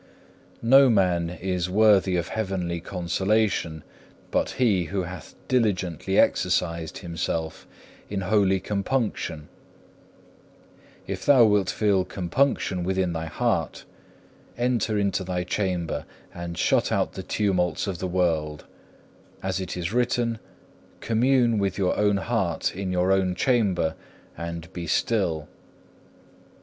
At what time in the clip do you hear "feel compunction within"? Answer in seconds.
11.69-13.13